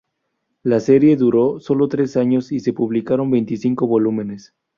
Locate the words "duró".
1.15-1.59